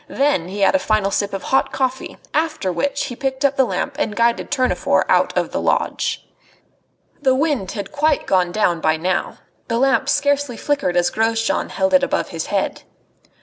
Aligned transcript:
Then 0.09 0.47
he 0.47 0.61
had 0.61 0.73
a 0.73 0.79
final 0.79 1.11
sip 1.11 1.31
of 1.31 1.43
hot 1.43 1.71
coffee; 1.71 2.17
after 2.33 2.71
which 2.73 3.03
he 3.05 3.15
picked 3.15 3.45
up 3.45 3.55
the 3.55 3.65
lamp 3.65 3.97
and 3.99 4.15
guided 4.15 4.49
Tournefort 4.49 5.05
out 5.07 5.31
of 5.37 5.51
the 5.51 5.61
lodge. 5.61 6.25
The 7.21 7.35
wind 7.35 7.73
had 7.73 7.91
quite 7.91 8.25
gone 8.25 8.51
down 8.51 8.81
by 8.81 8.97
now. 8.97 9.37
The 9.67 9.77
lamp 9.77 10.09
scarcely 10.09 10.57
flickered 10.57 10.97
as 10.97 11.11
Grosjean 11.11 11.69
held 11.69 11.93
it 11.93 12.01
above 12.01 12.29
his 12.29 12.47
head. 12.47 12.81